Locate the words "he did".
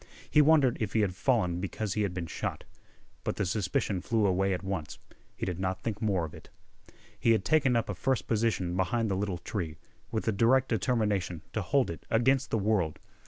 5.35-5.59